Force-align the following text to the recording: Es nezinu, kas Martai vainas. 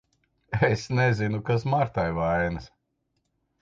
Es 0.67 0.85
nezinu, 1.01 1.43
kas 1.51 1.69
Martai 1.75 2.09
vainas. 2.19 2.71